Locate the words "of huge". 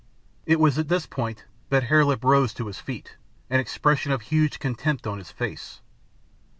4.11-4.57